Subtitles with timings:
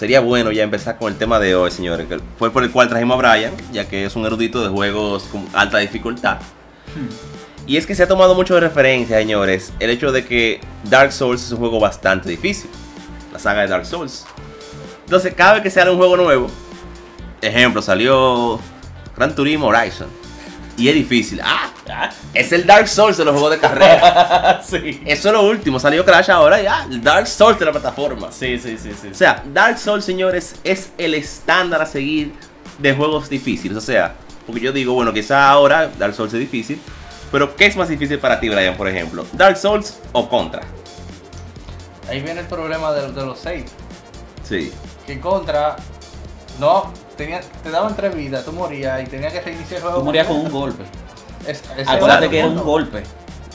[0.00, 2.88] sería bueno ya empezar con el tema de hoy, señores, que fue por el cual
[2.88, 6.38] trajimos a Brian, ya que es un erudito de juegos con alta dificultad.
[7.66, 11.12] Y es que se ha tomado mucho de referencia, señores, el hecho de que Dark
[11.12, 12.70] Souls es un juego bastante difícil.
[13.30, 14.24] La saga de Dark Souls.
[15.04, 16.46] Entonces, cada vez que sale un juego nuevo,
[17.42, 18.58] ejemplo, salió
[19.14, 20.08] Gran Turismo Horizon.
[20.78, 21.42] Y es difícil.
[21.44, 24.60] Ah, ah, es el Dark Souls de los juegos de carrera.
[24.68, 25.02] sí.
[25.06, 25.78] Eso es lo último.
[25.80, 26.86] Salió Crash ahora ya.
[26.90, 28.30] El Dark Souls de la plataforma.
[28.32, 29.08] Sí, sí, sí, sí.
[29.08, 32.32] O sea, Dark Souls, señores, es el estándar a seguir
[32.78, 33.76] de juegos difíciles.
[33.76, 34.14] O sea,
[34.46, 36.80] porque yo digo, bueno, quizá ahora Dark Souls es difícil.
[37.32, 39.24] Pero, ¿qué es más difícil para ti, Brian, por ejemplo?
[39.32, 40.62] ¿Dark Souls o Contra?
[42.08, 43.70] Ahí viene el problema de, los- de los saves.
[44.48, 44.72] Sí.
[45.06, 45.76] Que contra,
[46.58, 49.98] no, tenía, te daban tres vidas, tú morías y tenías que reiniciar el juego.
[49.98, 50.82] Tú morías con un golpe.
[51.46, 53.02] Es- ese Acuérdate que era un golpe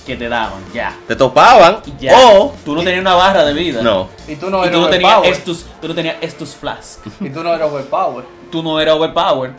[0.06, 0.96] que te daban, ya.
[1.08, 2.14] Te topaban Y ya.
[2.18, 2.54] o...
[2.64, 3.82] tú no tenías una barra de vida.
[3.82, 4.08] No.
[4.28, 5.34] Y tú no y eras tú no tenías overpower.
[5.38, 7.02] estos, tú no tenías estos flasks.
[7.20, 8.26] Y tú no eras overpower.
[8.52, 9.52] Tú no eras overpower.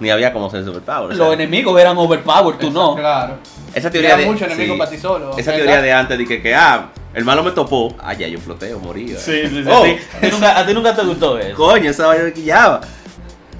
[0.00, 1.12] Ni había como ser superpower.
[1.12, 2.96] o sea, Los enemigos eran overpower, tú no.
[2.96, 3.36] Claro.
[3.72, 4.32] Esa teoría Había de...
[4.32, 4.78] mucho enemigo sí.
[4.78, 5.30] para ti solo.
[5.36, 5.64] Esa ¿verdad?
[5.66, 7.94] teoría de antes de que, que, ah, el malo me topó.
[8.00, 9.08] Ah, ya, yo floteo, morí.
[9.10, 9.64] Sí, sí, sí.
[9.68, 9.82] Oh.
[9.82, 11.56] A, ti, a ti nunca, a ti nunca te gustó eso.
[11.56, 12.80] Coño, esa vaina me quillaba.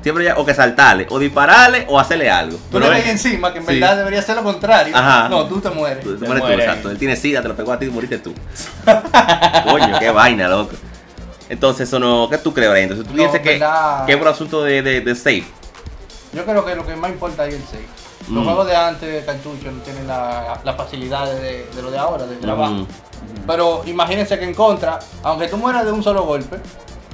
[0.04, 2.58] Siempre ya, o que saltarle, o dispararle, o hacerle algo.
[2.58, 3.80] Tú Pero le es- caes encima, que en Sí.
[3.80, 4.94] verdad debería ser lo contrario.
[4.94, 5.28] Ajá.
[5.30, 6.04] No, tú te mueres.
[6.04, 6.90] Tú, Se mueres tú, exacto.
[6.90, 8.34] Él tiene sida, te lo pegó a ti y moriste tú.
[9.70, 10.74] Coño, qué vaina, loco.
[11.48, 12.28] Entonces, eso no.
[12.30, 12.84] ¿Qué tú crees, Brian?
[12.90, 13.58] Entonces, tú No, dices que,
[14.06, 15.44] que es por asunto de, de, de safe.
[16.32, 17.86] Yo creo que lo que más importa es el save.
[18.30, 18.44] Los Mm.
[18.44, 22.26] juegos de antes de cartucho no tienen la, la facilidad de, de lo de ahora,
[22.26, 22.72] de trabajo.
[22.72, 22.86] Mm.
[23.46, 26.58] Pero imagínense que en contra, aunque tú mueras de un solo golpe,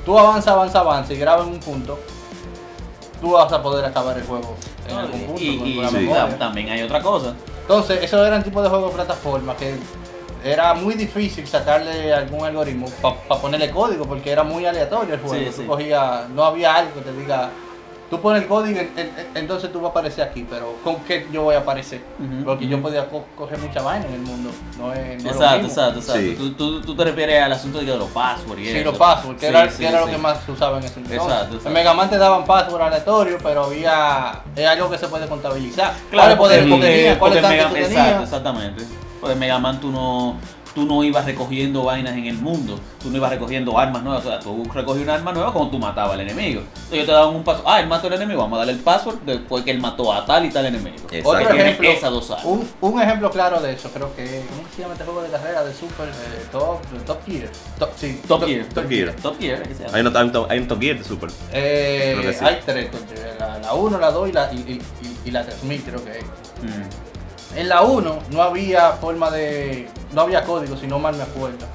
[0.04, 1.98] tú avanza, avanza, avanza y grabas en un punto,
[3.20, 4.54] tú vas a poder acabar el juego
[4.88, 5.42] en No, algún punto.
[5.42, 7.34] y, con- y- la ta- también hay otra cosa.
[7.62, 9.76] Entonces, esos eran tipos de juegos de plataforma que
[10.42, 15.34] era muy difícil sacarle algún algoritmo para ponerle código porque era muy aleatorio el juego.
[15.44, 15.66] Sí, tú sí.
[15.68, 17.50] cogías, no había algo que te diga,
[18.10, 21.26] tú pones el código, en- en- entonces tú vas a aparecer aquí, pero ¿con qué
[21.32, 22.02] yo voy a aparecer?
[22.44, 24.50] Porque yo podía co- coger mucha vaina en el mundo.
[24.78, 25.68] No es, no Exacto, mismo.
[25.68, 26.20] exacto, exacto.
[26.22, 26.34] Sí.
[26.36, 28.90] Tú, tú, tú te refieres al asunto de los passwords y Sí, eso.
[28.90, 30.98] los passwords, que Sí, era, sí, que era lo que más se usaba en ese
[31.00, 31.22] entonces.
[31.22, 31.68] Exacto, exacto.
[31.68, 35.94] En Mega Man te daban password aleatorio, pero había es algo que se puede contabilizar.
[36.10, 38.84] Claro, ¿Cuáles poderes tú porque, porque ¿Cuáles Mega tanques tú exacto, exactamente.
[39.20, 40.36] Porque en Mega Man tú no,
[40.74, 44.28] tú no ibas recogiendo vainas en el mundo, tú no ibas recogiendo armas nuevas, o
[44.28, 46.60] sea, tú recogías una arma nueva cuando tú matabas al enemigo.
[46.60, 48.78] Entonces ellos te daban un paso, ah, él mató al enemigo, vamos a darle el
[48.80, 50.96] password después que él mató a tal y tal enemigo.
[51.10, 51.28] Exacto.
[51.28, 52.44] Otro ejemplo, esas dos armas.
[52.46, 55.64] un, un ejemplo claro de eso, creo que, ¿cómo se llama este juego de carrera
[55.64, 57.48] de Super eh, Top, Top Gear?
[57.78, 58.66] Top, sí, Top Gear.
[58.66, 59.12] Top Gear.
[59.22, 59.96] Top Gear, ¿qué se llama?
[59.96, 61.30] Hay un, hay un, hay un Top Gear de Super.
[61.52, 62.44] Eh, sí.
[62.44, 64.72] Hay tres Gear, la- la 1, la 2 y la, y, y,
[65.06, 66.24] y- y la 3000 creo que es.
[66.62, 67.09] Mm.
[67.56, 69.88] En la 1 no había forma de.
[70.12, 71.66] No había código, si no mal me acuerdo.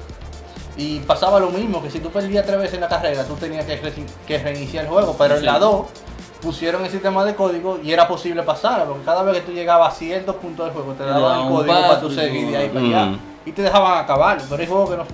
[0.76, 3.64] Y pasaba lo mismo, que si tú perdías tres veces en la carrera, tú tenías
[3.64, 3.80] que,
[4.26, 5.14] que reiniciar el juego.
[5.18, 5.60] Pero en la Sí.
[5.60, 5.86] 2
[6.42, 9.94] pusieron el sistema de código y era posible pasar, porque cada vez que tú llegabas
[9.94, 12.56] a ciertos puntos del juego, te daban el un código para tú y seguir de
[12.58, 13.04] ahí para allá.
[13.06, 13.20] Mm.
[13.46, 15.04] Y te dejaban acabar, pero hay juegos que no.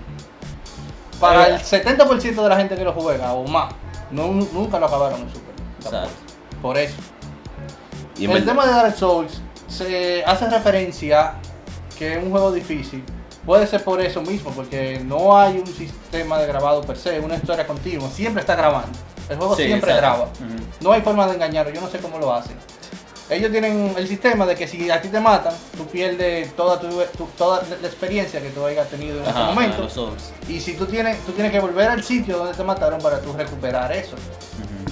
[1.20, 1.54] Para Eh.
[1.54, 3.72] el 70% de la gente que lo juega, o más,
[4.10, 6.08] no, nunca lo acabaron en Super.
[6.60, 6.96] Por eso.
[8.18, 9.40] Y el tema de Dark Souls
[9.72, 11.34] se hace referencia
[11.98, 13.02] que es un juego difícil.
[13.46, 17.34] Puede ser por eso mismo, porque no hay un sistema de grabado per se, una
[17.34, 18.08] historia continua.
[18.08, 18.96] Siempre está grabando.
[19.28, 20.28] El juego Sí, siempre exacto.
[20.40, 20.56] graba.
[20.80, 22.56] No hay forma de engañarlo, yo no sé cómo lo hacen.
[23.30, 26.88] Ellos tienen el sistema de que si a ti te matan, tú pierdes toda, tu,
[27.16, 29.82] tu- toda la experiencia que tú hayas tenido en ese momento.
[30.48, 33.32] Y si tú tienes, tú tienes que volver al sitio donde te mataron para tú
[33.32, 34.16] recuperar eso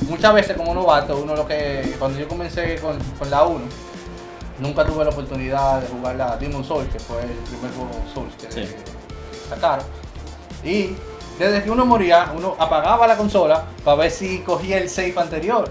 [0.09, 3.61] muchas veces como novato, uno lo que, cuando yo comencé con, con la 1,
[4.61, 8.35] nunca tuve la oportunidad de jugar la Demon Souls, que fue el primer juego Souls
[8.35, 8.75] que Sí.
[9.49, 9.85] sacaron.
[10.65, 10.91] Y
[11.39, 15.71] desde que uno moría, uno apagaba la consola para ver si cogía el save anterior.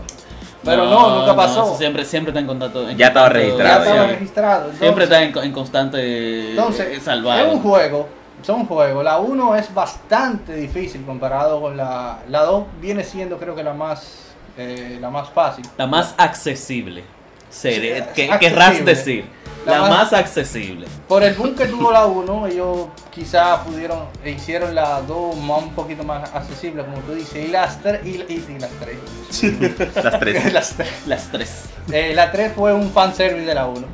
[0.63, 1.77] Pero no, nunca pasó.
[1.77, 2.89] siempre, siempre está en contacto.
[2.89, 4.11] en Ya estaba constante- ya registrado, estaba sí.
[4.13, 4.71] registrado.
[4.77, 7.45] Siempre está en, co- en constante entonces, eh, salvado.
[7.47, 8.07] es un juego,
[8.41, 9.03] son juegos.
[9.05, 12.19] La 1 es bastante difícil comparado con la.
[12.27, 14.25] La 2 viene siendo, creo que la más,
[14.57, 15.65] eh, la más fácil.
[15.77, 17.05] La más accesible.
[17.49, 17.69] Sí,
[18.15, 19.25] que- querrás decir.
[19.65, 20.87] La La, más- más, accesible.
[21.07, 25.63] Por el boom que tuvo la 1, ellos quizás pudieron, e hicieron la 2 más,
[25.63, 27.45] un poquito más accesible, como tú dices.
[27.45, 28.97] Y las 3, y, y- y las 3.
[30.03, 30.53] Las tres.
[30.53, 30.87] las 3.
[31.07, 31.63] Las tres.
[31.91, 33.85] Eh, la 3 fue un fanservice de la 1.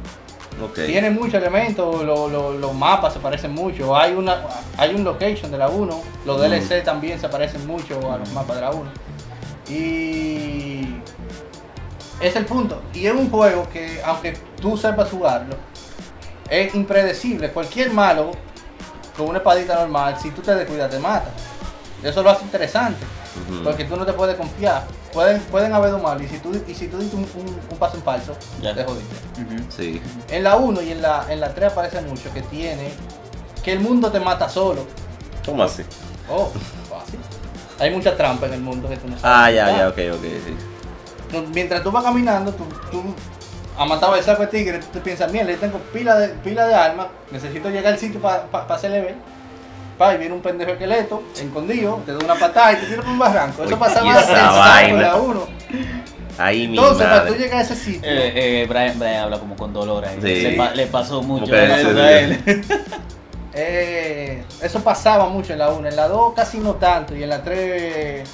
[0.63, 0.85] Ok.
[0.85, 3.97] Tiene muchos elementos, lo- lo- los mapas se parecen mucho.
[3.97, 4.43] Hay una
[4.77, 8.55] hay un location de la 1, los DLC también se parecen mucho a los mapas
[8.57, 8.89] de la 1.
[9.67, 10.85] Y
[12.19, 12.81] es el punto.
[12.93, 15.55] Y es un juego que, aunque tú sepas jugarlo,
[16.49, 17.51] es impredecible.
[17.51, 18.31] Cualquier malo
[19.17, 21.29] con una espadita normal, si tú te descuidas, te mata.
[22.03, 23.05] Eso lo hace interesante.
[23.63, 24.83] Porque tú no te puedes confiar.
[25.11, 27.77] Pueden, pueden haber dos malos y si tú, y si tú diste un, un- un
[27.77, 28.73] paso en falso, Ya.
[28.75, 29.15] te jodiste.
[29.69, 30.01] Sí.
[30.29, 32.91] En la 1 y en la, en la 3 aparece mucho que tiene
[33.63, 34.85] que el mundo te mata solo.
[35.45, 35.83] ¿Cómo así?
[36.29, 36.51] Oh,
[36.89, 37.19] fácil.
[37.79, 39.23] Hay mucha trampa en el mundo que tú no sabes.
[39.23, 40.55] Ah, ya, ya, ok, ok, sí.
[41.43, 43.03] Tú- Mientras tú vas caminando, tú, tú
[43.77, 46.73] has matado saco de tigre, tú te piensas, mira, yo tengo pila de, pila de
[46.75, 49.15] armas, necesito llegar al sitio para hacerle ver.
[49.97, 53.11] Pa, y viene un pendejo esqueleto, escondido, te da una patada y te tira por
[53.11, 53.63] un barranco.
[53.63, 55.47] Eso pasaba en esa la 1.
[56.37, 59.55] Ahí mi Entonces, para tú llegar a ese sitio, Eh, eh, Brian, Brian habla como
[59.55, 60.17] con dolor ahí.
[60.21, 60.41] Sí.
[60.41, 62.01] Le, pa- le pasó mucho que a sí, él, sí.
[62.01, 62.65] a él.
[63.53, 67.29] Eh, eso pasaba mucho en la 1, en la 2 casi no tanto y en
[67.29, 68.27] la 3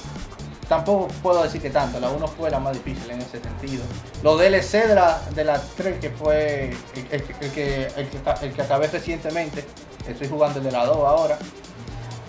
[0.76, 3.82] tampoco puedo decir que tanto, la 1 fue la más difícil en ese sentido.
[4.22, 8.18] Los DLC de la, de la 3 que fue el, el- el que, el, que,
[8.46, 9.64] el que acabé recientemente,
[10.08, 11.38] estoy jugando el de la 2 ahora,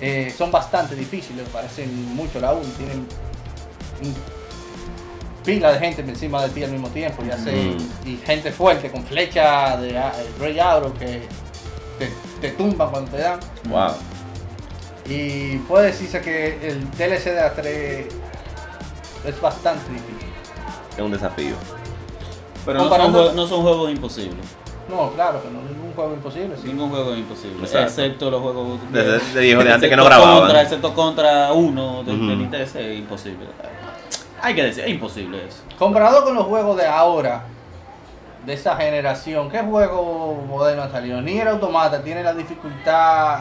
[0.01, 3.07] eh, son bastante difíciles, parecen mucho la 1, tienen
[5.45, 8.07] pila de gente encima de ti al mismo tiempo, ya sé, Mm.
[8.09, 9.99] y gente fuerte con flecha de
[10.39, 11.21] Rey Auro que
[11.99, 12.09] te,
[12.41, 13.39] te tumban cuando te dan.
[13.69, 13.91] Wow.
[15.05, 18.05] Y puede decirse que el DLC de la 3
[19.25, 20.27] es bastante difícil.
[20.95, 21.55] Es un desafío.
[22.65, 24.45] Pero no son, juegos, no son juegos imposibles.
[24.89, 26.55] No, claro que no, ningún juego imposible.
[26.61, 26.67] sí.
[26.67, 27.59] Ningún juego es imposible.
[27.63, 27.87] Exacto.
[27.87, 30.39] Excepto los juegos De- de- de de antes que no Excepto grababan.
[30.41, 33.47] Contra, excepto contra uno del ese es imposible.
[34.41, 35.59] Hay que decir, es imposible eso.
[35.79, 37.43] Comparado con los juegos de ahora,
[38.45, 41.21] de esta generación, ¿qué juego moderno ha salido?
[41.21, 43.39] Nier Automata tiene la dificultad.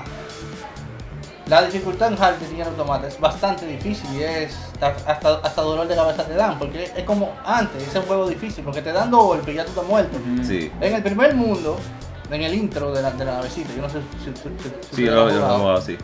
[1.46, 5.96] La dificultad en hard el Automata es bastante difícil y es hasta, hasta dolor de
[5.96, 9.24] cabeza te dan, porque es como antes, es un juego difícil, porque te dan dos
[9.24, 10.16] golpes y ya tú estás muerto.
[10.46, 10.70] Sí.
[10.80, 11.76] En el primer mundo,
[12.30, 14.96] en el intro de la, de la navecita, yo no sé si, si- si- si
[14.96, 15.98] Sí, yo lo así.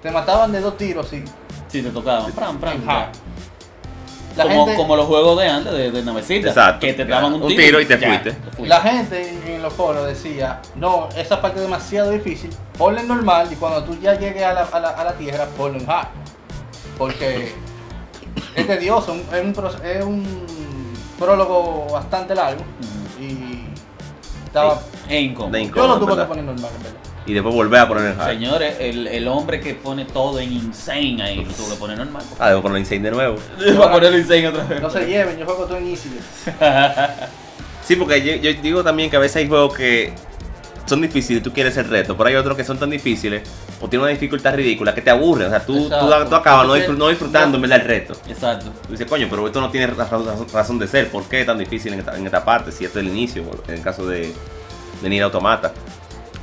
[0.00, 1.24] te mataban de dos tiros y
[1.68, 2.30] Sí, te tocaban.
[2.32, 3.10] Pram, pram, Ajá.
[4.36, 6.48] La como, gente- como los juegos de antes de, de navecita.
[6.48, 6.86] Exacto.
[6.86, 8.30] Que te daban un Un tiro, tiro y te ya, fuiste.
[8.30, 8.68] te fuiste.
[8.68, 13.48] La gente en los foros decía, no, esa parte es demasiado difícil, ponle en normal
[13.52, 16.08] y cuando tú ya llegues a la, a la, a la tierra, ponlo en hard.
[16.98, 17.52] Porque
[18.54, 20.56] es tedioso, un- es un, es un
[21.18, 22.62] prólogo bastante largo
[23.20, 23.64] y
[24.46, 24.80] estaba...
[25.08, 25.58] Es incómodo.
[25.58, 26.98] Yo lo tuve que poner normal, en verdad.
[27.26, 28.30] Y después volver a poner en hard.
[28.30, 32.22] Señores, el, el hombre que pone todo en insane ahí lo tuvo que poner normal.
[32.38, 33.36] Ah, debo ponerlo insane de nuevo.
[33.84, 34.80] A ponerlo insane otra vez.
[34.82, 36.10] No se lleven, yo juego todo en easy.
[37.90, 40.12] Sí, porque yo, yo digo también que a veces hay juegos que
[40.86, 43.42] son difíciles y tú quieres el reto, pero hay otros que son tan difíciles
[43.80, 45.46] o tienen una dificultad ridícula que te aburre.
[45.46, 45.88] O sea, tú,
[46.28, 48.12] tú, acabas no, disfr- no disfrutando en verdad el reto.
[48.28, 48.66] Exacto.
[48.86, 51.08] Tú dices, coño, pero esto no tiene razón, de ser.
[51.10, 52.70] ¿Por qué es tan difícil en esta, en esta parte?
[52.70, 54.32] Si esto es el inicio, en el caso de,
[55.02, 55.72] de Nier Automata.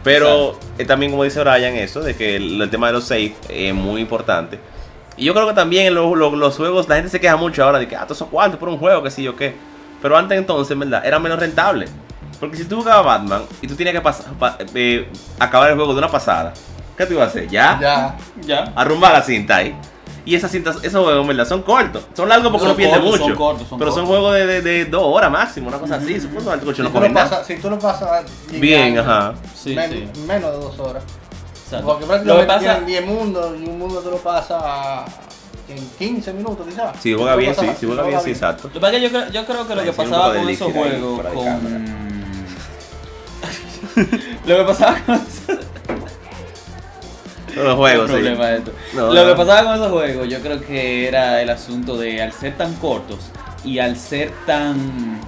[0.03, 3.35] Pero eh, también, como dice Brian, eso de que el, el tema de los safe
[3.47, 4.59] es muy importante.
[5.15, 7.63] Y yo creo que también en los, los- los juegos, la gente se queja mucho
[7.63, 9.55] ahora de que, ah, todos esos cuartos por un juego, que sí yo qué.
[10.01, 11.87] Pero antes entonces, en verdad, era menos rentable.
[12.39, 15.09] Porque si tú jugabas Batman y tú tenías que pas- pa- eh,
[15.39, 16.53] acabar el juego de una pasada,
[16.95, 17.47] ¿qué tú ibas a hacer?
[17.47, 17.77] ¿Ya?
[17.81, 18.17] Ya.
[18.41, 18.73] Ya.
[18.75, 19.75] arrumbar la cinta ahí.
[20.23, 22.03] Y esas cintas, esos juegos, en verdad, son cortos.
[22.13, 23.17] Son largos porque no pierde mucho.
[23.23, 26.19] son cortos, son pero son juegos de, de, de dos horas máximo, una cosa así.
[26.19, 27.13] Son juegos que Si no nada.
[27.13, 29.33] pasas, si tú lo pasas Bien, lineal, ajá.
[29.55, 30.21] Sí, men- sí.
[30.27, 31.03] menos de dos horas.
[31.63, 31.87] Exacto.
[31.87, 34.61] Porque Lo que prácticamente pasa, tienen 10 mundos y un mundo tú lo pasas
[35.69, 37.01] en 15 minutos quizás.
[37.01, 38.67] Si juega bien, sí, si juega bien, sí, exacto.
[38.67, 40.71] Lo que pasa es que yo creo, yo creo que lo que pasaba con esos
[40.71, 41.97] juegos, con...
[44.45, 45.65] lo que pasaba con esos...
[47.55, 48.17] Los juegos, sí.
[48.93, 52.31] No, lo que pasaba con esos juegos, yo creo que era el asunto de al
[52.31, 53.31] ser tan cortos
[53.63, 55.19] y al ser tan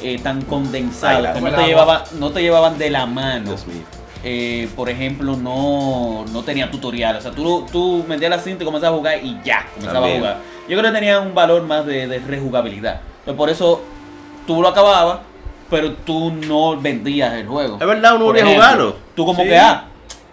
[0.00, 1.66] eh, tan condensados, Ay, que no te, agua.
[1.66, 3.50] llevaban, no te llevaban de la mano.
[3.50, 3.82] Dios mío.
[4.24, 7.16] Eh, por ejemplo, no, no tenía tutorial.
[7.16, 10.16] O sea, tú, tú metías la cinta y comenzabas a jugar y ya, comenzabas También.
[10.16, 10.36] a jugar.
[10.68, 13.00] Yo creo que tenía un valor más de, de rejugabilidad.
[13.24, 13.82] Pues por eso
[14.46, 15.18] tú lo acababas,
[15.70, 17.78] pero tú no vendías el juego.
[17.80, 18.96] Es verdad, uno Por volvía a ejemplo, jugarlo.
[19.16, 19.48] Tú como Sí.
[19.48, 19.84] que, ah,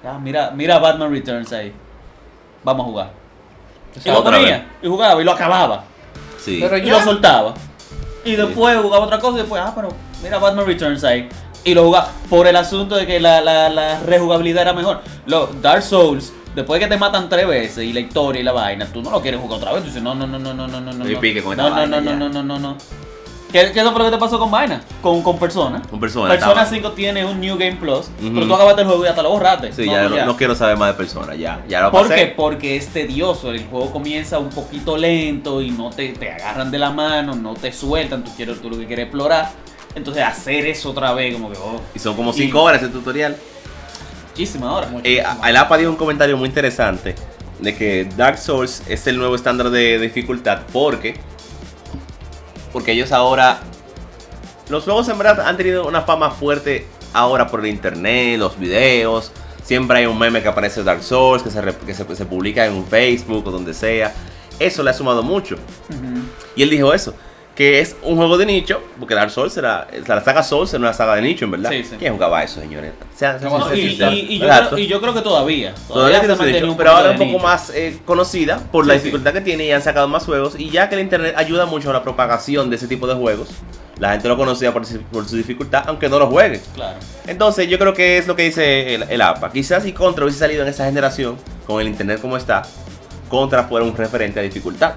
[0.06, 1.74] ah, mira, mira Batman Returns ahí.
[2.64, 3.12] Vamos a jugar.
[4.06, 5.84] Y lo ponía, y jugaba, y lo acababa.
[6.38, 6.60] Sí.
[6.62, 7.54] Pero Y ya- lo soltaba.
[8.24, 9.90] Y después jugaba otra cosa y después, ah, pero
[10.22, 11.28] mira Batman Returns ahí
[11.64, 15.02] y lo jugaba por el asunto de que la, la, la rejugabilidad era mejor.
[15.26, 18.52] Los Dark Souls, después de que te matan tres veces y la historia y la
[18.52, 19.82] vaina, tú no lo quieres jugar otra vez.
[19.82, 20.92] Tú dices, no, no, no, no, no, no, no.
[20.92, 22.78] No, pique con no, no, no, no, no, no, no,
[23.52, 24.82] ¿Qué, es lo que te pasó con vaina?
[25.02, 25.82] Con, con Persona.
[25.90, 26.30] Con Persona.
[26.30, 29.32] Persona 5 tiene un New Game Plus, pero tú acabaste el juego y hasta lo
[29.32, 29.74] borraste.
[29.74, 30.36] Sí, no, ya, ya.
[30.38, 31.64] Quiero saber más de Persona, ya.
[31.68, 32.32] ya lo ¿Por qué?
[32.36, 33.52] Porque es tedioso.
[33.52, 37.56] El juego comienza un poquito lento y no te, te agarran de la mano, no
[37.56, 38.24] te sueltan.
[38.24, 39.50] Tú, quieres, tú lo que quieres explorar.
[39.96, 42.92] Entonces hacer eso otra vez, como que, oh, Y son como Y- 5 horas el
[42.92, 43.36] tutorial.
[44.30, 44.90] muchísima hora.
[45.04, 47.16] Eh, a- el APA dio un comentario muy interesante
[47.60, 51.16] de que Dark Souls es el nuevo estándar de dificultad porque
[52.72, 53.60] porque ellos ahora
[54.70, 59.32] los juegos en verdad han tenido una fama fuerte ahora por el internet, los videos,
[59.64, 62.74] siempre hay un meme que aparece Dark Souls que se, que se, se publica en
[62.74, 64.14] un Facebook o donde sea.
[64.60, 65.56] Eso le ha sumado mucho.
[66.56, 67.14] Y él dijo eso,
[67.60, 70.94] que es un juego de nicho, porque Dark Souls era, la saga Souls era una
[70.94, 71.72] saga de nicho, en verdad.
[71.72, 71.98] Sí, sí.
[72.00, 72.94] ¿Quién jugaba eso, señores?
[73.42, 74.14] No, No, y, sinceros.
[74.14, 75.76] y- y yo creo, y yo creo que todavía.
[75.90, 77.44] Todavía tiene se su mantiene nicho, pero ahora un poco nicho.
[77.44, 80.56] más eh, conocida por la Sí, dificultad que tiene y han sacado más juegos.
[80.58, 83.50] Y ya que el internet ayuda mucho a la propagación de ese tipo de juegos,
[84.00, 86.62] la gente lo conocía por, su- por su dificultad, aunque no lo juegue.
[86.76, 86.98] Claro.
[87.28, 89.52] Entonces, yo creo que es lo que dice el, el APA.
[89.52, 91.36] Quizás si Contra hubiese salido en esa generación,
[91.68, 92.62] con el internet como está,
[93.28, 94.94] Contra fuera un referente a dificultad.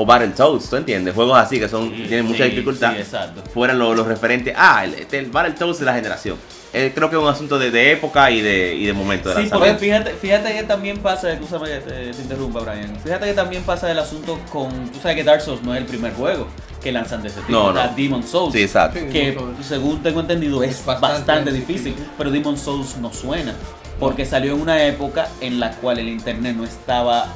[0.00, 1.14] O Battletoads, ¿tú entiendes?
[1.14, 2.92] Juegos así que son Sí, tienen mucha sí, dificultad.
[2.94, 3.42] sí, exacto.
[3.52, 4.54] Fueran los, los referentes.
[4.56, 6.36] Ah, el, este, el Battletoads de la generación.
[6.72, 9.42] Eh, creo que es un asunto de, de época y de, y de momento de
[9.42, 12.94] Sí, porque fíjate, fíjate que también pasa, escúchame que te, te interrumpa, Brian.
[13.02, 14.70] Fíjate que también pasa el asunto con.
[14.92, 16.46] Tú sabes que Dark Souls no es el primer juego
[16.82, 17.52] que lanzan de ese tipo.
[17.52, 17.88] No, no.
[17.96, 18.52] Demon Souls.
[18.52, 19.00] Sí, exacto.
[19.10, 22.06] Que según tengo entendido es Es bastante, bastante difícil, difícil.
[22.18, 23.54] pero Demon Souls no suena.
[23.98, 27.32] Porque salió en una época en la cual el internet no estaba.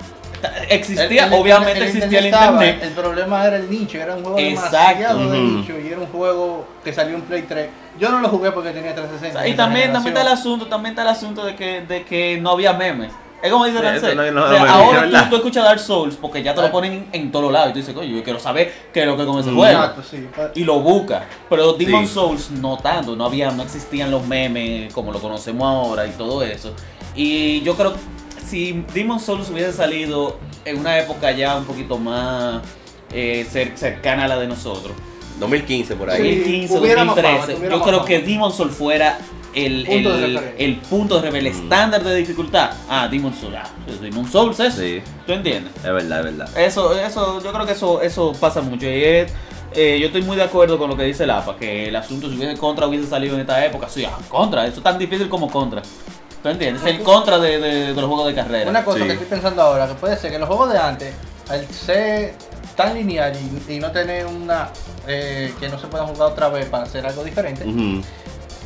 [0.69, 2.79] Existía, El- el- obviamente el existía el estaba, internet.
[2.83, 4.77] El problema era el nicho, era un juego Exacto.
[4.79, 7.69] demasiado de nicho y era un juego que salió en Play 3.
[7.99, 9.41] Yo no lo jugué porque tenía 360.
[9.47, 12.05] Y en esa también, también está el asunto, también está el asunto de que, de
[12.05, 13.11] que no había memes.
[13.43, 14.17] Es como dice Sí, Rancel.
[14.35, 16.65] no- O sea, ahora tú, tú escuchas Dark Souls porque ya te Ah.
[16.67, 19.17] lo ponen en todos lados y tú dices, coño, yo quiero saber qué es lo
[19.17, 19.57] que con ese Mm.
[19.57, 19.81] juego.
[19.81, 20.29] Exacto, sí.
[20.55, 21.25] Y lo busca.
[21.51, 22.15] Pero Demon Sí.
[22.15, 26.41] Souls no tanto, no había, no existían los memes como lo conocemos ahora y todo
[26.45, 26.73] eso.
[27.17, 27.95] Y yo creo
[28.53, 32.61] si Demon Souls hubiese salido en una época ya un poquito más
[33.11, 34.93] eh, cer- cercana a la de nosotros,
[35.41, 36.21] 2015 por ahí.
[36.23, 36.37] Sí.
[36.37, 38.09] 2015, tuviera más fama, 2013, tuviera yo más creo fama.
[38.09, 39.19] que Demon Souls fuera
[39.55, 41.47] el, Punto de el, el punto de el Mm.
[41.47, 42.71] estándar de dificultad.
[42.91, 44.75] Ah, Demon Souls, ah, es Demon Souls es.
[44.75, 45.73] Sí, ¿Tú entiendes?
[45.77, 46.59] es verdad, es verdad.
[46.59, 48.85] Eso, eso, yo creo que eso, eso pasa mucho.
[48.87, 49.33] Y es,
[49.75, 52.29] eh, yo estoy muy de acuerdo con lo que dice el APA, que el asunto
[52.29, 55.31] si hubiese contra hubiese salido en esta época, sí, ah, contra, eso es tan difícil
[55.31, 55.81] como contra.
[56.43, 56.83] ¿Tú entiendes?
[56.85, 58.69] Es el contra de, de- de los juegos de carrera.
[58.71, 59.05] Una cosa Sí.
[59.05, 61.15] que estoy pensando ahora, que puede ser que los juegos de antes,
[61.49, 62.35] al ser
[62.77, 63.33] tan lineal
[63.69, 64.71] y, y no tener una
[65.07, 67.65] eh, que no se pueda jugar otra vez para hacer algo diferente.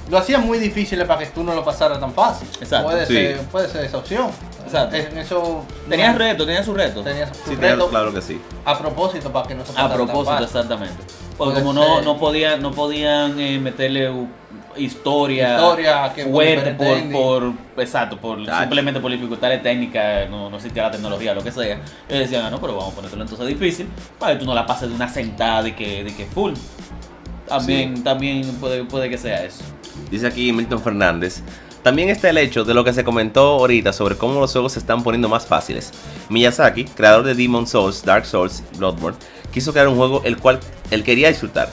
[0.09, 2.49] Lo hacía muy difícil para que tú no lo pasaras tan fácil.
[2.61, 2.89] Exacto.
[2.91, 3.13] Puede, Sí.
[3.15, 4.31] ser, puede ser esa opción.
[4.65, 4.97] Exacto.
[4.97, 7.03] En eso Tenías no- reto, tenías su reto.
[7.03, 8.41] tenías su Sí, reto claro que sí.
[8.65, 10.47] a propósito para que no se A pasara tan propósito, fácil.
[10.47, 11.03] exactamente.
[11.37, 14.29] Porque Puede como no, no podían, no podían eh, meterle u-
[14.77, 20.83] historia, Historia que fuerte por, por, exacto, por simplemente por dificultades técnicas, no, no existía
[20.85, 21.63] la tecnología, lo que sea.
[22.09, 24.67] Ellos decían, ah, no, pero vamos a ponértelo entonces difícil para que tú no la
[24.67, 26.53] pases de una sentada de que, de que full.
[27.49, 29.63] También, también puede, puede que sea eso.
[30.11, 31.43] Dice aquí Milton Fernández.
[31.83, 34.81] También está el hecho de lo que se comentó ahorita sobre cómo los juegos se
[34.81, 35.93] están poniendo más fáciles.
[36.29, 39.17] Miyazaki, creador de Demon Souls, Dark Souls, Bloodborne,
[39.53, 40.59] quiso crear un juego el cual
[40.91, 41.71] él quería disfrutar.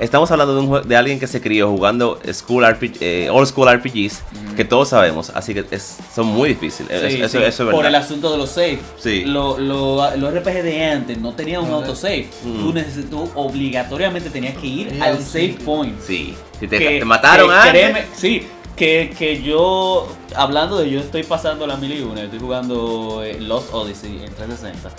[0.00, 3.68] Estamos hablando de, un de alguien que se crió jugando school RPG, eh, old school
[3.68, 4.22] RPGs,
[4.56, 6.88] que todos sabemos, así que es- son muy difíciles.
[7.12, 8.78] Sí, eso, sí, eso es por el asunto de los saves.
[8.98, 9.24] Sí.
[9.26, 12.28] Lo- lo- los RPG de antes no tenían un autosave.
[12.42, 12.58] Mm.
[12.60, 15.94] Tú, neces- tú obligatoriamente tenías que ir al al save point.
[16.06, 17.70] Sí, si te, que- te mataron que antes.
[17.70, 22.38] créeme, sí, que, que yo, hablando de yo estoy pasando la mil y una, estoy
[22.38, 24.90] jugando eh, Lost Odyssey en 360.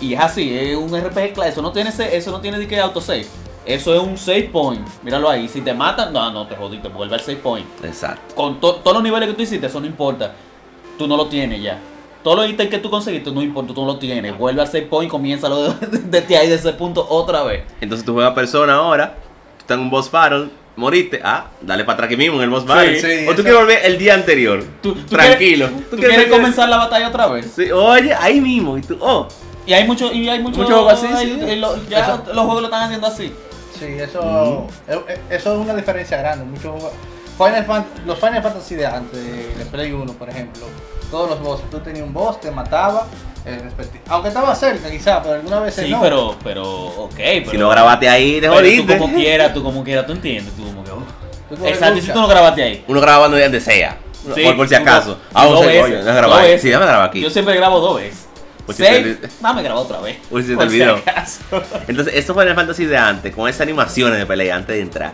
[0.00, 3.26] Y es así, es un RPG eso no tiene eso no tiene de que autosave.
[3.74, 4.86] Eso es un save point.
[5.02, 5.48] Míralo ahí.
[5.48, 7.66] Si te matan, no, no te jodiste, vuelve al save point.
[7.84, 8.34] Exacto.
[8.34, 10.32] Con to- todos los niveles que tú hiciste, eso no importa.
[10.98, 11.78] Tú no lo tienes ya.
[12.22, 14.36] Todos los ítems que tú conseguiste, no importa, tú no lo tienes.
[14.36, 17.62] Vuelve al save point, comiénzalo de- desde ahí, de ese punto, otra vez.
[17.80, 19.14] Entonces tú juegas persona ahora,
[19.56, 22.50] tú estás en un boss battle, moriste, ah, dale para atrás aquí mismo en el
[22.50, 23.00] boss battle.
[23.00, 25.68] sí, o tú quieres volver el día anterior, Tú- tú tranquilo.
[25.68, 27.52] quieres- ¿Tú, quieres comenzar la batalla otra vez?
[27.54, 29.26] Sí, oye, ahí mismo, y tú, oh,
[29.66, 31.56] Y hay muchos y hay muchos Muchos juegos así, hay- sí.
[31.56, 33.32] lo- ya los juegos lo están haciendo así.
[33.80, 34.66] Sí, eso,
[35.30, 36.44] eso es una diferencia grande.
[36.44, 36.74] Muchos
[37.38, 39.18] Final Fan- los Final Fantasy de antes,
[39.58, 40.66] de, Play 1, por ejemplo,
[41.10, 43.06] todos los bosses, tú tenías un boss, te mataba,
[43.46, 43.58] eh,
[44.08, 46.00] aunque estaba cerca quizá, pero algunas veces Sí, no.
[46.02, 48.94] pero pero ok, pero si no grabaste ahí, te jodiste.
[48.94, 52.12] tú como quieras, tú como quieras, tú entiendes, tú como que coges Exacto, y si
[52.12, 52.84] tú no grabaste ahí.
[52.86, 53.96] Uno grabando de donde sea,
[54.34, 55.16] Sí, por, por si acaso.
[55.32, 56.44] Ah, grabar.
[56.58, 57.22] Sí, déjame grabar aquí.
[57.22, 58.28] Yo siempre grabo dos veces.
[58.70, 60.18] Pues si te Save, dame grabo otra vez.
[60.30, 61.00] Pues si te olvidó.
[61.88, 64.82] Entonces, esto fue en el Fantasy de antes, con esas animaciones de pelea antes de
[64.82, 65.12] entrar.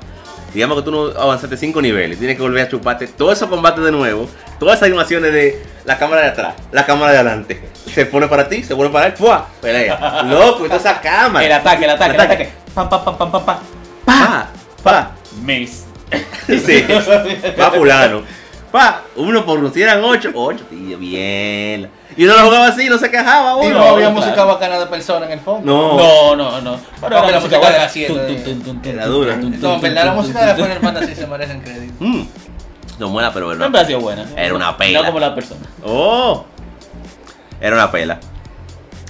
[0.52, 3.82] Digamos que tú no avanzaste 5 niveles, tienes que volver a chuparte todos esos combates
[3.82, 7.62] de nuevo, todas esas animaciones de la cámara de atrás, la cámara de adelante.
[7.92, 9.48] Se pone para ti, se pone para él, ¡fua!
[9.62, 10.22] Pelea.
[10.28, 11.46] Loco, toda esa cámara.
[11.46, 12.50] El ataque, el ataque, el ataque.
[12.75, 13.58] Pam, pam, pam, pam, pam, pam.
[14.04, 14.48] Pa,
[14.82, 15.10] pa.
[16.46, 16.84] Sí,
[17.58, 18.22] va fulano.
[18.70, 21.90] Pa, uno por uno, si eran ocho, ocho, tío, bien.
[22.16, 23.78] Y uno lo jugaba así, no se quejaba Y uno.
[23.78, 24.12] no había claro.
[24.20, 25.66] música bacana de persona en el fondo.
[25.70, 25.96] No.
[25.96, 26.80] No, no, no.
[27.00, 27.73] Pero la música buena.
[27.75, 29.37] de la siete, Tun, tun, tun, tun, Era dura.
[29.37, 30.62] No, en verdad la música de.
[30.62, 31.94] Final Fantasy se merecen crédito.
[32.06, 32.26] Mm.
[32.99, 33.61] No muela, pero bueno.
[33.61, 34.25] Siempre ha sido buena.
[34.37, 35.00] Era una pela.
[35.00, 35.61] No como la persona.
[35.85, 36.46] Oh.
[37.61, 38.18] Era una pela.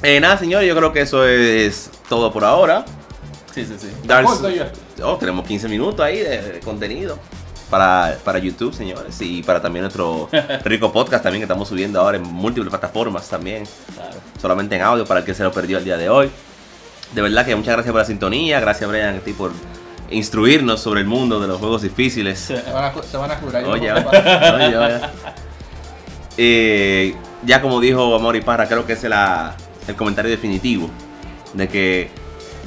[0.02, 2.84] Eh, nada, señores, yo creo que eso es todo por ahora.
[3.54, 3.88] Sí, sí, sí.
[4.04, 4.28] Dark-.
[5.04, 7.18] Oh, tenemos 15 minutos ahí de, de contenido
[7.70, 9.20] para, para YouTube, señores.
[9.20, 10.28] Y para también nuestro
[10.64, 13.64] rico podcast también que estamos subiendo ahora en múltiples plataformas también.
[13.94, 14.16] Claro.
[14.40, 16.30] Solamente en audio para el que se lo perdió el día de hoy.
[17.14, 18.60] De verdad que muchas gracias por la sintonía.
[18.60, 19.52] Gracias, Brian, a ti por
[20.10, 22.38] instruirnos sobre el mundo de los juegos difíciles.
[22.38, 23.64] Se van a, se van a curar.
[23.64, 23.92] oye.
[26.38, 29.54] Eh, ya como dijo Amor y Parra, creo que es la-
[29.88, 30.90] el comentario definitivo
[31.54, 32.10] de que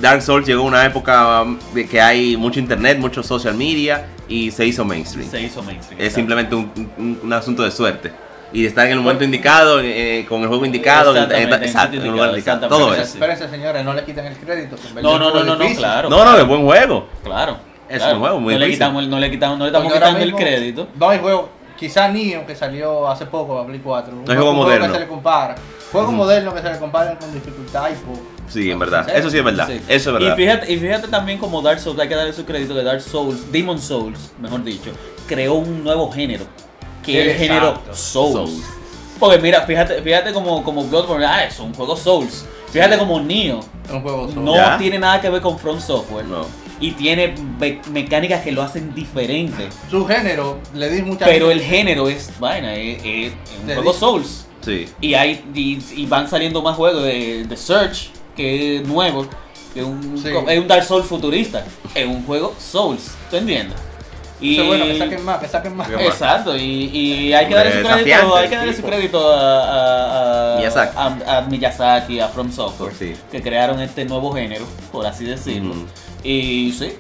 [0.02, 4.08] Dark Souls llegó a una época um, de que hay mucho internet, mucho social media
[4.30, 5.30] y se hizo mainstream.
[5.30, 6.00] Se hizo mainstream.
[6.00, 6.16] Es exacto.
[6.16, 8.12] simplemente un, un- un asunto de suerte.
[8.52, 11.98] Y de estar en el momento indicado, eh, con el juego indicado, en- en- exacto,
[11.98, 12.68] en el lugar indicado.
[12.68, 13.04] Todo eso.
[13.04, 14.76] Espérense, señores, no le quiten el crédito.
[14.96, 16.10] No, no, no, juego no, no, claro.
[16.10, 17.08] No, no, es buen juego.
[17.24, 17.58] Claro.
[17.88, 18.16] Es claro.
[18.16, 20.88] un juego muy no le quitamos, no le quitamos, no le estamos quitando el crédito.
[20.96, 21.50] No hay juego.
[21.78, 24.14] Quizá Nio, que salió hace poco a Play 4.
[24.14, 24.88] Un No hay juego moderno.
[24.88, 25.56] que se le compara.
[25.92, 28.20] Juegos modernos que se le comparan con dificultad y poco.
[28.50, 29.08] Sí, en verdad.
[29.16, 29.68] Eso sí es verdad.
[29.68, 29.80] Sí.
[29.88, 30.34] Eso es verdad.
[30.34, 33.02] Y fíjate, y fíjate también como Dark Souls, hay que darle su crédito que Dark
[33.02, 34.92] Souls, Demon Souls, mejor dicho,
[35.28, 36.46] creó un nuevo género,
[37.06, 37.82] que es el género.
[37.94, 38.34] Souls.
[38.50, 38.64] Souls.
[39.20, 42.46] Porque mira, fíjate, fíjate como, como Bloodborne, ah, es un juego Souls.
[42.72, 44.42] Fíjate como Neo, Es un juego solo.
[44.42, 44.78] no ¿Ya?
[44.78, 46.26] tiene nada que ver con From Software.
[46.26, 46.46] No.
[46.80, 49.68] Y tiene me- mecánicas que lo hacen diferente.
[49.92, 54.46] Su género, le di mucha Pero el género es, vaina, es, un juego di- Souls.
[54.64, 54.88] Sí.
[55.02, 59.28] Y, hay, y, y van saliendo más juegos de, de Search, que es nuevo,
[59.74, 60.30] que es un, Sí.
[60.48, 61.66] es un Dark Souls futurista.
[61.94, 63.78] Es un juego Souls, ¿tú entiendes?
[64.42, 65.90] Y, Eso es bueno, que saquen más, que saquen más.
[65.90, 66.08] Que.
[66.08, 70.54] Exacto, y, y hay que darle su crédito, hay que darle su crédito a, a,
[70.54, 70.98] a- Miyazaki.
[70.98, 73.16] a- a Miyazaki, a From Software, Sí.
[73.30, 75.76] que crearon este nuevo género, por así decirlo.
[76.24, 76.94] Y sí,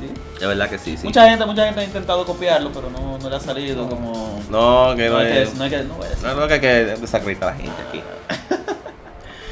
[0.00, 0.06] sí.
[0.40, 1.04] De verdad que sí, sí.
[1.06, 4.40] Mucha gente, mucha gente ha intentado copiarlo, pero no, no le ha salido como.
[4.48, 5.54] No, que No no hay que, es.
[5.54, 6.18] no hay que, no decir.
[6.26, 6.68] No, no, que hay que
[6.98, 8.00] desacreditar a la gente aquí.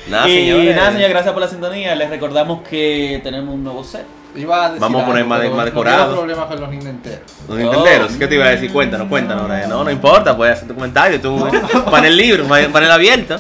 [0.09, 0.77] Nada, y señores.
[0.77, 1.95] nada, señores, gracias por la sintonía.
[1.97, 4.05] Les recordamos que tenemos un nuevo set.
[4.37, 5.97] Iba a decir Vamos a poner algo, más de- más no decorado.
[6.07, 7.21] quiero problemas con los Nintenderos.
[7.49, 8.19] Los Nintenderos, Oh.
[8.19, 8.73] ¿qué te iba a decir?
[8.73, 9.49] Cuéntanos, cuéntanos.
[9.49, 9.69] Brian.
[9.69, 11.21] No, no importa, puedes hacer tu comentario.
[11.21, 11.49] Tú,
[11.91, 13.37] panel libre, panel abierto.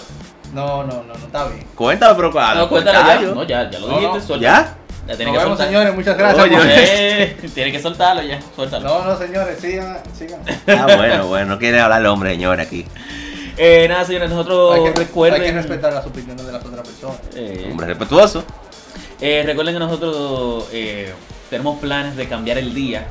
[0.55, 1.67] No, no, no, no está bien.
[1.75, 2.61] Cuéntalo, pero claro.
[2.61, 3.21] no, cuéntalo ya.
[3.21, 4.25] No, ya, ya lo No, dijiste, no.
[4.27, 4.41] suéltalo.
[4.41, 4.75] ¿Ya?
[5.07, 5.67] Ya tiene que vemos, soltar.
[5.69, 6.45] señores, muchas gracias.
[6.45, 8.89] Oye, por- Eh, tiene que soltarlo ya, suéltalo.
[8.89, 10.41] No, no, señores, sigan, sigan.
[10.67, 12.87] Ah, bueno, bueno, no quiere hablar el hombre, señor, aquí.
[13.57, 15.41] Eh, nada, señores, nosotros hay, que, recuerden.
[15.43, 17.17] hay que respetar las opiniones de las otras personas.
[17.35, 18.45] eh, Hombre respetuoso.
[19.21, 21.13] eh, recuerden que nosotros eh,
[21.49, 23.07] tenemos planes de cambiar el día.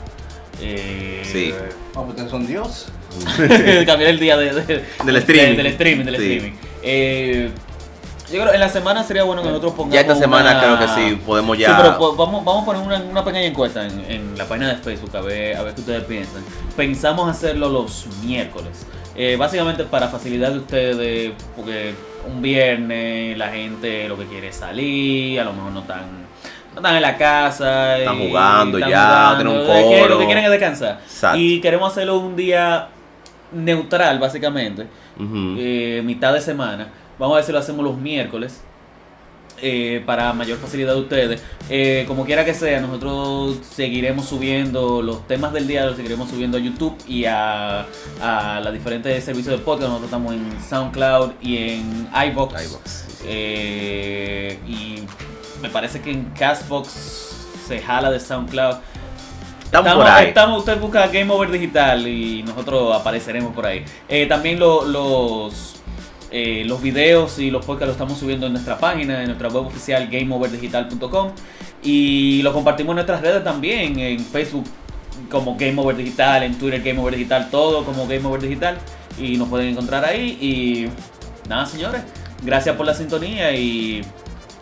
[0.62, 1.54] Eh, Sí.
[1.94, 2.88] Vamos, ustedes son Dios.
[3.38, 5.50] de cambiar el día de, de- Del streaming.
[5.52, 6.22] de- del streaming, del Sí.
[6.24, 6.58] streaming.
[6.84, 7.50] Eh,
[8.32, 9.94] yo creo en la semana sería bueno que nosotros pongamos.
[9.96, 11.70] Ya esta semana una- creo que sí, podemos ya.
[11.70, 14.78] Sí, pero vamos, vamos a poner una, una pequeña encuesta en, en la página de
[14.78, 16.44] Facebook a ver, a ver qué ustedes piensan.
[16.78, 18.86] Pensamos hacerlo los miércoles.
[19.16, 21.94] Eh, básicamente para facilidad de ustedes, porque
[22.28, 26.02] un viernes la gente lo que quiere es salir, a lo mejor no están,
[26.74, 27.98] no están en la casa.
[27.98, 30.20] Están y jugando ya, tienen un que quieren- Lo coro.
[30.20, 31.00] que quieren es descansar.
[31.04, 31.40] Exacto.
[31.40, 32.90] Y queremos hacerlo un día
[33.54, 34.88] neutral, básicamente
[35.58, 36.90] eh, mitad de semana.
[37.18, 38.62] Vamos a ver si lo hacemos los miércoles.
[39.62, 41.44] Eh, para mayor facilidad de ustedes.
[41.70, 46.58] Eh, como quiera que sea, nosotros seguiremos subiendo los temas del día, los seguiremos subiendo
[46.58, 47.86] a YouTube y a,
[48.22, 49.90] a los diferentes servicios de podcast.
[49.90, 53.24] Nosotros estamos en SoundCloud y en sí, sí.
[53.28, 55.04] Eh, y
[55.62, 56.90] me parece que en Castbox
[57.68, 58.76] se jala de SoundCloud.
[59.64, 60.28] Estamos por ahí.
[60.28, 63.84] estamos- usted busca Game Over Digital y nosotros apareceremos por ahí.
[64.30, 65.78] También lo- los,
[66.38, 69.68] eh, los videos y los podcasts los estamos subiendo en nuestra página, en nuestra web
[69.68, 71.32] oficial gameoverdigital.com
[71.82, 74.66] y lo compartimos en nuestras redes también, en Facebook
[75.32, 78.78] como Game Over Digital, en Twitter Game Over Digital, todo como Game Over Digital
[79.18, 82.02] y nos pueden encontrar ahí y nada señores,
[82.44, 84.02] gracias por la sintonía y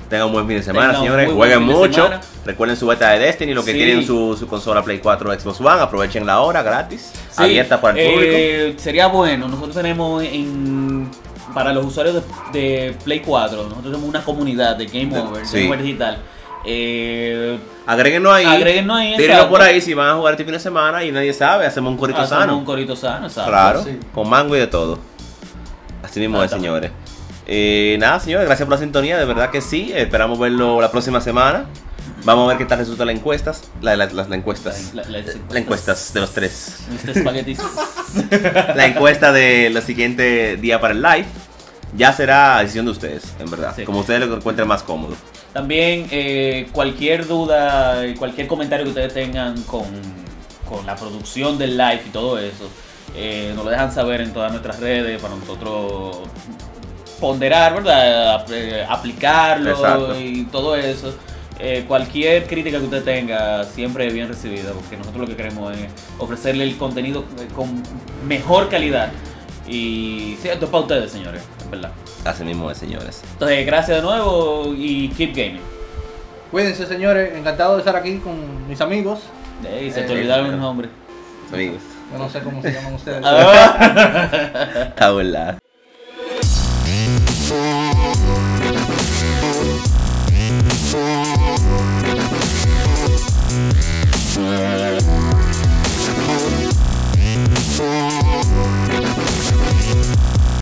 [0.10, 1.32] Tengan un buen fin de semana, señores.
[1.32, 2.08] Jueguen mucho.
[2.46, 3.54] Recuerden su beta de Destiny.
[3.56, 3.78] Los que Sí.
[3.78, 7.14] tienen su, su consola Play 4 o Xbox One, aprovechen la hora gratis.
[7.32, 8.34] Sí, abierta para el público.
[8.36, 11.10] eh, Sería bueno, nosotros tenemos en
[11.54, 15.58] para los usuarios de, de Play 4, nosotros tenemos una comunidad de Game Over, Sí.
[15.58, 16.18] Game Over Digital.
[16.66, 18.46] Eh, Agréguennos ahí.
[18.46, 21.34] agréguennos ahí, Tírenlo por ahí si van a jugar este fin de semana y nadie
[21.34, 21.66] sabe.
[21.66, 22.58] Hacemos un corito hacemos sano.
[22.58, 23.50] un corito sano, exacto.
[23.52, 24.00] Claro, Sí.
[24.14, 24.98] con mango y de todo.
[26.02, 26.92] Así mismo es, señores.
[27.46, 29.18] Eh, nada, señores, gracias por la sintonía.
[29.18, 29.92] De verdad que sí.
[29.94, 31.66] Esperamos verlo la próxima semana.
[32.26, 33.64] Vamos a ver qué tal resultan las encuestas.
[33.82, 34.92] La, la- las, las encuestas.
[34.94, 36.78] La- la- las Las encuestas de los tres.
[37.06, 37.60] Espaguetis.
[38.76, 41.26] La encuesta de los siguientes días para el live.
[41.98, 43.74] ya será decisión de ustedes, en verdad.
[43.76, 43.84] Sí.
[43.84, 45.16] Como ustedes lo encuentren más cómodo.
[45.52, 49.86] También eh, cualquier duda, eh, cualquier comentario que ustedes tengan con,
[50.68, 52.68] con la producción del live y todo eso,
[53.16, 56.18] eh, nos lo dejan saber en todas nuestras redes para nosotros
[57.20, 58.46] ponderar, ¿verdad?
[58.52, 60.20] Eh, aplicarlo Exacto.
[60.20, 61.14] y todo eso.
[61.60, 65.72] Eh, cualquier crítica que usted tenga siempre es bien recibida porque nosotros lo que queremos
[65.78, 65.86] es
[66.18, 67.82] ofrecerle el contenido eh, con
[68.28, 69.12] mejor calidad
[69.68, 71.92] y sí, esto es para ustedes señores, en verdad.
[72.26, 73.22] Así mismo es, señores.
[73.34, 75.62] Entonces, gracias de nuevo y keep gaming.
[76.52, 77.34] Cuídense, señores.
[77.36, 79.20] Encantado de estar aquí con mis amigos.
[79.70, 80.90] Ey, se te Eh, olvidaron pero- el nombre.
[81.54, 81.82] Amigos.
[82.12, 83.22] Yo no sé cómo se llaman ustedes.
[83.26, 85.58] Ah, Abuela.
[94.36, 95.23] Thank